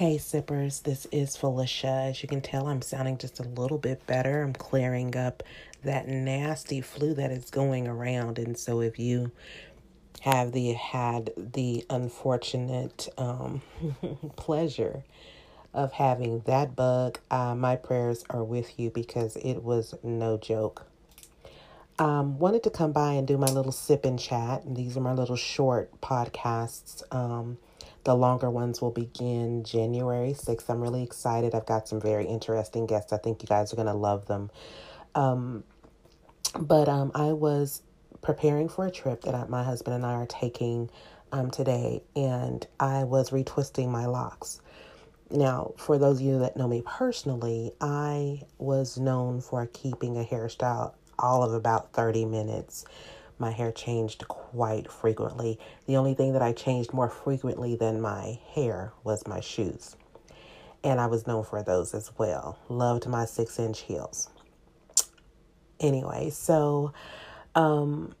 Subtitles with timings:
[0.00, 2.06] Hey, sippers, this is Felicia.
[2.08, 4.42] As you can tell, I'm sounding just a little bit better.
[4.42, 5.42] I'm clearing up
[5.84, 8.38] that nasty flu that is going around.
[8.38, 9.30] And so, if you
[10.22, 13.60] have the had the unfortunate um,
[14.36, 15.04] pleasure
[15.74, 20.86] of having that bug, uh, my prayers are with you because it was no joke.
[21.98, 24.64] Um, wanted to come by and do my little sip and chat.
[24.64, 27.02] And these are my little short podcasts.
[27.14, 27.58] Um,
[28.04, 30.68] the longer ones will begin January 6th.
[30.68, 31.54] I'm really excited.
[31.54, 33.12] I've got some very interesting guests.
[33.12, 34.50] I think you guys are going to love them.
[35.14, 35.64] Um,
[36.58, 37.82] but um, I was
[38.22, 40.90] preparing for a trip that I, my husband and I are taking
[41.32, 44.60] um, today, and I was retwisting my locks.
[45.30, 50.24] Now, for those of you that know me personally, I was known for keeping a
[50.24, 52.84] hairstyle all of about 30 minutes
[53.40, 55.58] my hair changed quite frequently.
[55.86, 59.96] The only thing that I changed more frequently than my hair was my shoes.
[60.84, 62.58] And I was known for those as well.
[62.68, 64.28] Loved my six inch heels.
[65.78, 66.92] Anyway, so
[67.54, 68.14] um,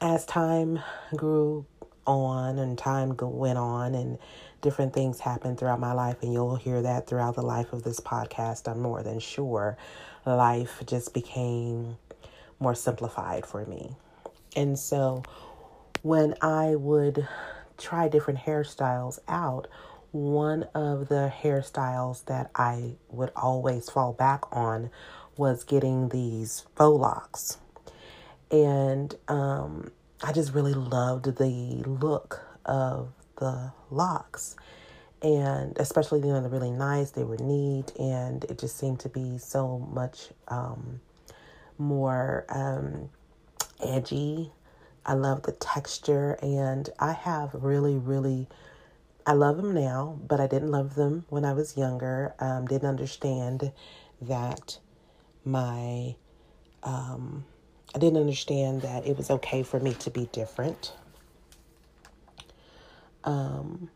[0.00, 0.80] as time
[1.14, 1.66] grew
[2.06, 4.18] on and time went on and
[4.62, 8.00] different things happened throughout my life, and you'll hear that throughout the life of this
[8.00, 9.76] podcast, I'm more than sure.
[10.24, 11.96] Life just became
[12.58, 13.96] more simplified for me.
[14.56, 15.22] And so
[16.02, 17.28] when I would
[17.76, 19.68] try different hairstyles out,
[20.12, 24.90] one of the hairstyles that I would always fall back on
[25.36, 27.58] was getting these faux locks.
[28.50, 34.56] And um, I just really loved the look of the locks.
[35.22, 39.08] And especially, you know, they're really nice, they were neat, and it just seemed to
[39.08, 41.00] be so much um,
[41.78, 43.10] more um,
[43.82, 44.52] edgy.
[45.04, 48.48] I love the texture, and I have really, really,
[49.24, 52.34] I love them now, but I didn't love them when I was younger.
[52.40, 53.72] Um, didn't understand
[54.20, 54.78] that
[55.44, 56.16] my,
[56.82, 57.44] um,
[57.94, 60.92] I didn't understand that it was okay for me to be different.
[63.22, 63.90] Um,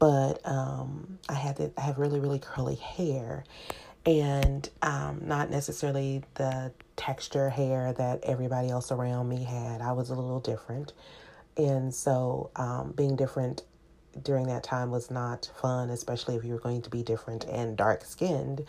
[0.00, 3.44] but um, I had to, I have really, really curly hair,
[4.06, 9.80] and um, not necessarily the texture hair that everybody else around me had.
[9.80, 10.92] I was a little different.
[11.56, 13.62] And so um, being different
[14.22, 17.74] during that time was not fun, especially if you were going to be different and
[17.74, 18.66] dark skinned.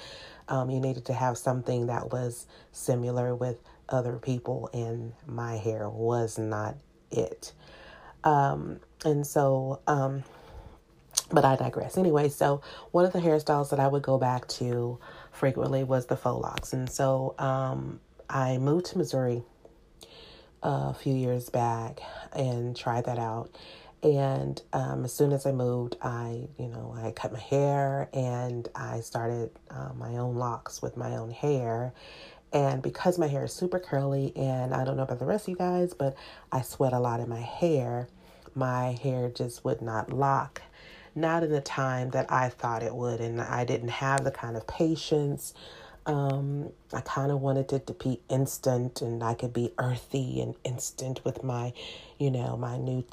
[0.48, 3.58] Um, you needed to have something that was similar with
[3.90, 6.78] other people, and my hair was not
[7.12, 7.52] it.
[8.24, 10.24] Um, and so, um,
[11.32, 11.98] but I digress.
[11.98, 15.00] Anyway, so one of the hairstyles that I would go back to
[15.32, 16.74] frequently was the faux locks.
[16.74, 18.00] And so um,
[18.32, 19.44] I moved to Missouri
[20.64, 22.00] a few years back
[22.34, 23.56] and tried that out.
[24.04, 28.68] And um, as soon as I moved, I, you know, I cut my hair and
[28.74, 31.94] I started uh, my own locks with my own hair.
[32.54, 35.50] And because my hair is super curly, and I don't know about the rest of
[35.50, 36.16] you guys, but
[36.52, 38.08] I sweat a lot in my hair,
[38.56, 40.62] my hair just would not lock
[41.16, 43.20] not in the time that I thought it would.
[43.20, 45.54] And I didn't have the kind of patience.
[46.06, 50.56] Um, I kind of wanted it to be instant and I could be earthy and
[50.64, 51.74] instant with my,
[52.18, 53.06] you know, my new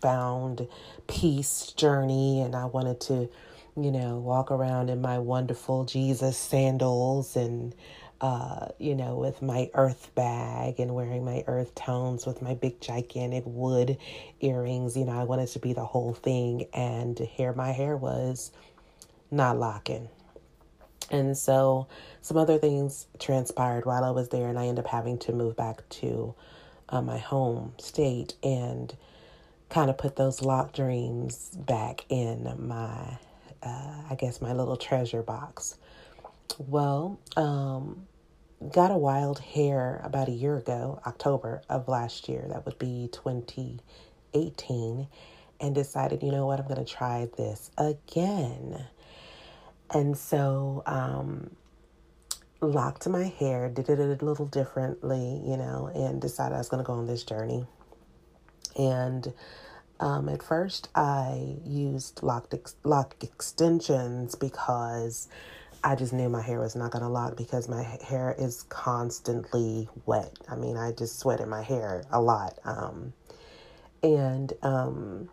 [0.00, 0.68] found
[1.08, 2.42] peace journey.
[2.42, 3.28] And I wanted to,
[3.76, 7.74] you know, walk around in my wonderful Jesus sandals and,
[8.20, 12.80] uh, you know, with my earth bag and wearing my earth tones with my big
[12.80, 13.98] gigantic wood
[14.40, 14.96] earrings.
[14.96, 18.52] You know, I wanted to be the whole thing, and here my hair was
[19.30, 20.08] not locking.
[21.10, 21.86] And so
[22.20, 25.56] some other things transpired while I was there, and I ended up having to move
[25.56, 26.34] back to
[26.88, 28.94] uh, my home state and
[29.68, 33.18] kind of put those locked dreams back in my,
[33.62, 35.76] uh, I guess, my little treasure box.
[36.58, 38.06] Well, um,
[38.72, 42.46] got a wild hair about a year ago, October of last year.
[42.48, 45.08] That would be 2018.
[45.58, 48.86] And decided, you know what, I'm going to try this again.
[49.90, 51.50] And so, um,
[52.60, 56.82] locked my hair, did it a little differently, you know, and decided I was going
[56.82, 57.66] to go on this journey.
[58.76, 59.32] And
[60.00, 65.28] um, at first, I used locked ex- lock extensions because
[65.82, 69.88] I just knew my hair was not going to lock because my hair is constantly
[70.04, 70.36] wet.
[70.48, 72.58] I mean, I just sweat in my hair a lot.
[72.64, 73.12] Um,
[74.02, 75.30] and um,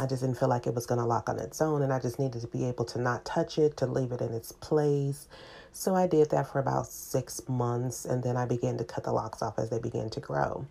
[0.00, 1.82] I just didn't feel like it was going to lock on its own.
[1.82, 4.32] And I just needed to be able to not touch it, to leave it in
[4.32, 5.28] its place.
[5.72, 8.04] So I did that for about six months.
[8.04, 10.66] And then I began to cut the locks off as they began to grow.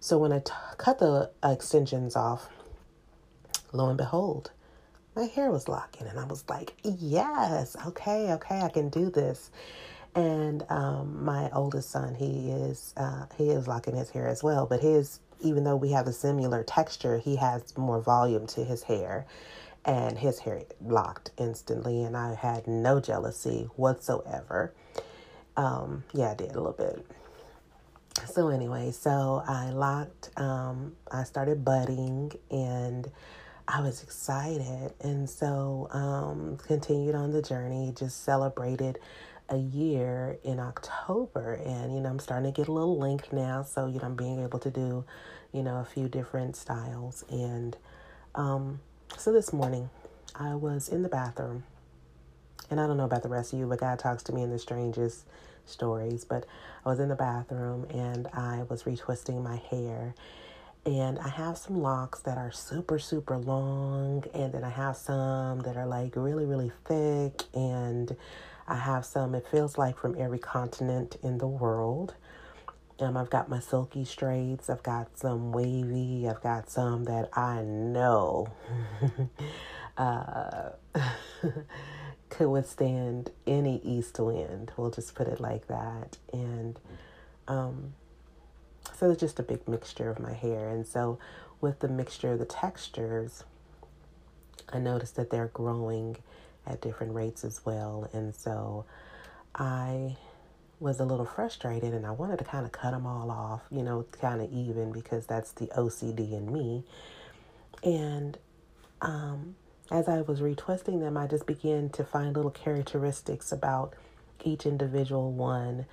[0.00, 2.48] So when I t- cut the extensions off,
[3.72, 4.50] lo and behold,
[5.16, 6.06] my hair was locking.
[6.06, 9.50] And I was like, yes, okay, okay, I can do this.
[10.14, 14.66] And um, my oldest son, he is uh, he is locking his hair as well,
[14.66, 18.84] but his even though we have a similar texture, he has more volume to his
[18.84, 19.26] hair,
[19.84, 24.72] and his hair locked instantly, and I had no jealousy whatsoever.
[25.56, 27.04] Um, yeah, I did a little bit.
[28.26, 30.30] So anyway, so I locked.
[30.38, 33.10] Um, I started budding, and
[33.66, 37.92] I was excited, and so um, continued on the journey.
[37.96, 38.98] Just celebrated
[39.48, 43.62] a year in October, and you know I'm starting to get a little length now,
[43.62, 45.04] so you know I'm being able to do,
[45.52, 47.24] you know, a few different styles.
[47.30, 47.76] And
[48.34, 48.80] um,
[49.18, 49.90] so this morning,
[50.34, 51.64] I was in the bathroom,
[52.70, 54.50] and I don't know about the rest of you, but God talks to me in
[54.50, 55.24] the strangest
[55.66, 56.24] stories.
[56.24, 56.46] But
[56.84, 60.14] I was in the bathroom and I was retwisting my hair.
[60.86, 65.60] And I have some locks that are super, super long, and then I have some
[65.60, 68.14] that are like really, really thick, and
[68.66, 72.14] I have some, it feels like from every continent in the world.
[73.00, 77.62] Um, I've got my silky straights, I've got some wavy, I've got some that I
[77.62, 78.52] know
[79.98, 80.70] uh,
[82.30, 84.72] could withstand any east wind.
[84.76, 86.18] We'll just put it like that.
[86.32, 86.78] And
[87.48, 87.94] um,
[88.96, 90.70] so it's just a big mixture of my hair.
[90.70, 91.18] And so
[91.60, 93.44] with the mixture of the textures,
[94.72, 96.16] I noticed that they're growing
[96.66, 98.08] at different rates as well.
[98.12, 98.84] And so
[99.54, 100.16] I
[100.80, 103.82] was a little frustrated and I wanted to kind of cut them all off, you
[103.82, 106.84] know, kind of even because that's the OCD in me.
[107.82, 108.38] And
[109.00, 109.56] um,
[109.90, 113.94] as I was retwisting them, I just began to find little characteristics about
[114.42, 115.86] each individual one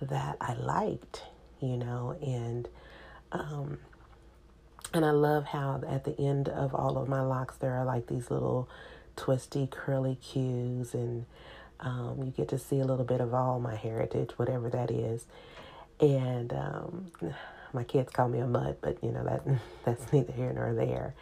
[0.00, 1.22] that I liked,
[1.60, 2.68] you know, and
[3.32, 3.78] um,
[4.94, 8.06] and I love how at the end of all of my locks there are like
[8.06, 8.68] these little
[9.18, 11.26] twisty curly cues and
[11.80, 15.26] um, you get to see a little bit of all my heritage whatever that is.
[16.00, 17.12] And um,
[17.74, 19.42] my kids call me a mud but you know that
[19.84, 21.14] that's neither here nor there.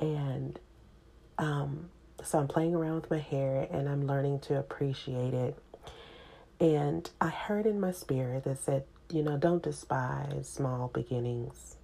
[0.00, 0.58] And
[1.38, 1.90] um,
[2.24, 5.58] so i'm playing around with my hair and i'm learning to appreciate it.
[6.60, 11.76] And i heard in my spirit that said you know don't despise small beginnings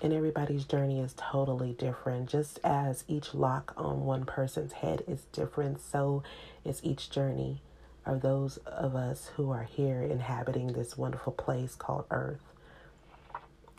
[0.00, 2.28] and everybody's journey is totally different.
[2.28, 6.22] Just as each lock on one person's head is different, so
[6.64, 7.60] is each journey
[8.04, 12.42] of those of us who are here inhabiting this wonderful place called Earth.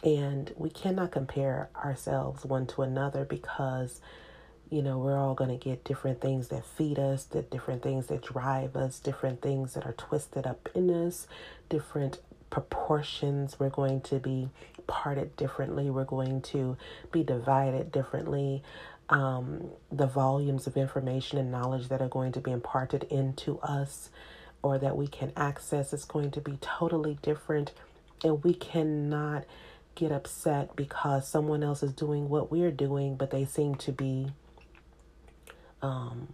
[0.03, 4.01] And we cannot compare ourselves one to another because,
[4.69, 8.07] you know, we're all going to get different things that feed us, the different things
[8.07, 11.27] that drive us, different things that are twisted up in us,
[11.69, 12.19] different
[12.53, 14.47] proportions we're going to be
[14.85, 16.77] parted differently we're going to
[17.11, 18.61] be divided differently.
[19.09, 24.09] Um, the volumes of information and knowledge that are going to be imparted into us
[24.61, 27.71] or that we can access is going to be totally different.
[28.23, 29.45] And we cannot
[29.95, 34.27] get upset because someone else is doing what we're doing but they seem to be
[35.83, 36.29] um,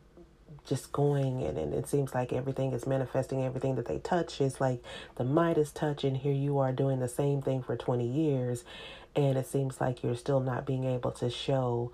[0.70, 4.62] just going and, and it seems like everything is manifesting everything that they touch is
[4.62, 4.82] like
[5.16, 8.64] the Midas touch and here you are doing the same thing for 20 years
[9.16, 11.92] and it seems like you're still not being able to show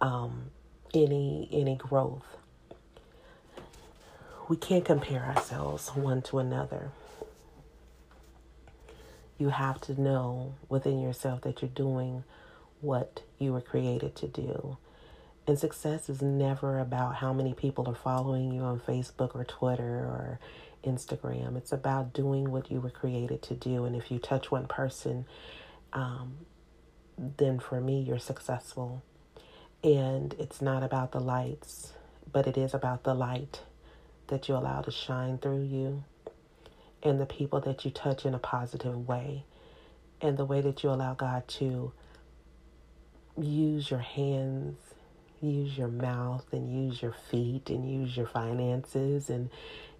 [0.00, 0.50] um,
[0.92, 2.36] any any growth.
[4.48, 6.90] We can't compare ourselves one to another.
[9.38, 12.24] You have to know within yourself that you're doing
[12.80, 14.76] what you were created to do
[15.46, 19.84] and success is never about how many people are following you on Facebook or Twitter
[19.84, 20.40] or
[20.84, 21.56] Instagram.
[21.56, 23.84] It's about doing what you were created to do.
[23.84, 25.24] And if you touch one person,
[25.92, 26.38] um,
[27.16, 29.02] then for me, you're successful.
[29.84, 31.92] And it's not about the lights,
[32.32, 33.62] but it is about the light
[34.26, 36.02] that you allow to shine through you
[37.04, 39.44] and the people that you touch in a positive way
[40.20, 41.92] and the way that you allow God to
[43.38, 44.76] use your hands
[45.40, 49.50] use your mouth and use your feet and use your finances and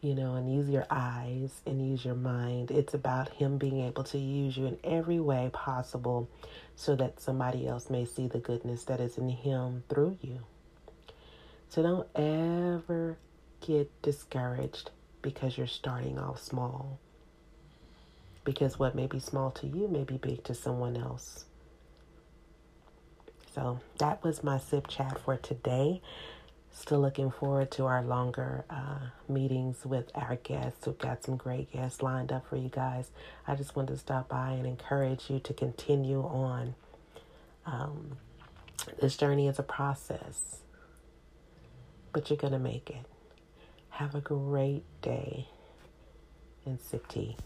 [0.01, 2.71] you know and use your eyes and use your mind.
[2.71, 6.29] It's about him being able to use you in every way possible
[6.75, 10.41] so that somebody else may see the goodness that is in him through you.
[11.69, 13.17] So don't ever
[13.61, 14.91] get discouraged
[15.23, 16.99] because you're starting off small.
[18.45, 21.47] Because what may be small to you may be big to someone else
[23.57, 26.03] so that was my sip chat for today.
[26.73, 30.87] Still looking forward to our longer uh, meetings with our guests.
[30.87, 33.11] We've got some great guests lined up for you guys.
[33.49, 36.77] I just wanted to stop by and encourage you to continue on.
[37.67, 38.19] Um,
[39.01, 40.59] this journey is a process.
[42.13, 43.07] but you're going to make it.
[43.91, 45.49] Have a great day
[46.67, 47.37] and sip tea.